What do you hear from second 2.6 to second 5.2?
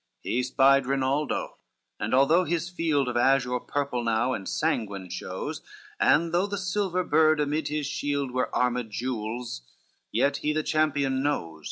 field Of azure purple now and sanguine